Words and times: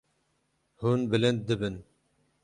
Hûn 0.81 1.01
bilind 1.11 1.41
dibin. 1.47 1.75